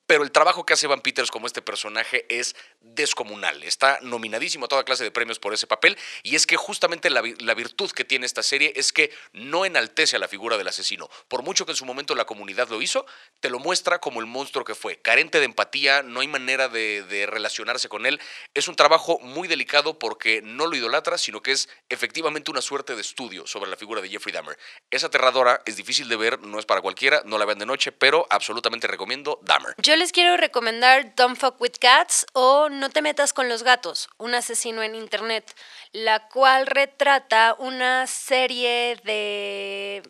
[0.10, 3.62] pero el trabajo que hace Evan Peters como este personaje es descomunal.
[3.62, 7.22] Está nominadísimo a toda clase de premios por ese papel y es que justamente la,
[7.54, 11.12] virtud que tiene esta serie es que no enaltece a la figura del asesino.
[11.28, 13.06] Por mucho que en su momento la comunidad lo hizo,
[13.40, 14.98] te lo muestra como el monstruo que fue.
[14.98, 18.20] Carente de empatía, no hay manera de, de relacionarse con él.
[18.56, 22.96] Es un trabajo muy delicado porque no lo idolatra, sino que es efectivamente una suerte
[22.96, 24.58] de estudio sobre la figura de Jeffrey Dahmer.
[24.90, 27.92] Es aterradora, es difícil de ver, no es para cualquiera, no la vean de noche,
[27.92, 33.34] pero absolutamente recomiendo Dahmer les quiero recomendar Don't Fuck With Cats o No te metas
[33.34, 35.54] con los gatos, un asesino en internet,
[35.92, 40.02] la cual retrata una serie de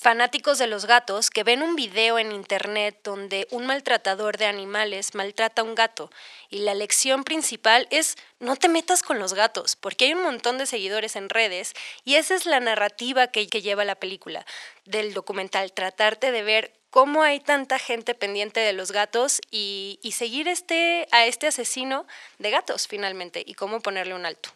[0.00, 5.14] fanáticos de los gatos que ven un video en internet donde un maltratador de animales
[5.14, 6.10] maltrata a un gato
[6.48, 10.56] y la lección principal es no te metas con los gatos porque hay un montón
[10.56, 14.46] de seguidores en redes y esa es la narrativa que, que lleva la película
[14.86, 20.12] del documental, tratarte de ver cómo hay tanta gente pendiente de los gatos y, y
[20.12, 22.06] seguir este, a este asesino
[22.38, 24.50] de gatos finalmente y cómo ponerle un alto.